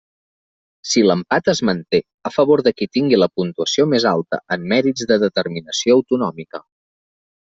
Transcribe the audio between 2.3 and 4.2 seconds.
favor de qui tingui la puntuació més